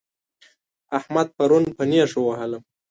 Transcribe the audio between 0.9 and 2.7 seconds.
احمد پرون په نېښ ووهلم